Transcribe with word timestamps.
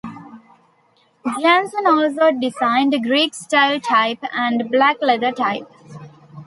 Jenson 1.39 1.85
also 1.85 2.31
designed 2.31 2.95
Greek-style 3.03 3.79
type 3.81 4.17
and 4.33 4.71
black-letter 4.71 5.31
type. 5.31 5.71